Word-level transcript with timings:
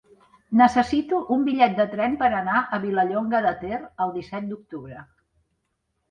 Necessito 0.59 1.17
un 1.33 1.41
bitllet 1.49 1.75
de 1.79 1.85
tren 1.91 2.15
per 2.21 2.29
anar 2.37 2.61
a 2.61 2.79
Vilallonga 2.85 3.41
de 3.47 3.51
Ter 3.59 3.79
el 4.07 4.15
disset 4.15 4.49
d'octubre. 4.53 5.05